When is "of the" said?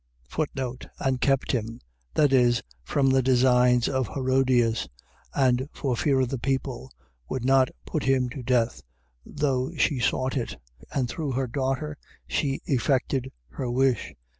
6.21-6.39